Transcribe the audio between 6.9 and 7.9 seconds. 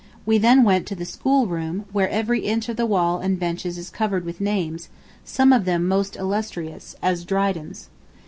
as Dryden's.